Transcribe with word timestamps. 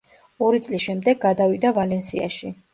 ორი 0.47 0.61
წლის 0.67 0.85
შემდეგ 0.87 1.21
გადავიდა 1.27 1.75
„ვალენსიაში“. 1.79 2.55